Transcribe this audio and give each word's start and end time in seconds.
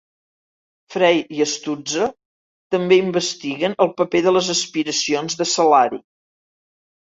Frey 0.93 1.19
i 1.35 1.45
Stutzer 1.51 2.07
també 2.77 2.97
investiguen 3.01 3.77
el 3.87 3.93
paper 4.01 4.23
de 4.29 4.35
les 4.39 4.51
aspiracions 4.55 5.39
de 5.43 5.49
salari. 5.53 6.03